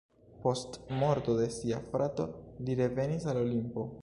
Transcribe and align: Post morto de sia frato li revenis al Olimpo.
Post 0.45 0.79
morto 1.03 1.35
de 1.41 1.45
sia 1.57 1.83
frato 1.93 2.27
li 2.67 2.79
revenis 2.83 3.31
al 3.35 3.43
Olimpo. 3.49 3.91